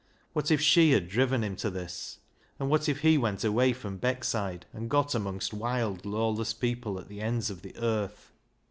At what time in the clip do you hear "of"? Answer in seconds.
7.51-7.61